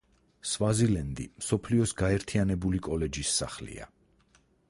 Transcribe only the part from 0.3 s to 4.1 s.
სვაზილენდი მსოფლიოს გაერთიანებული კოლეჯის სახლია.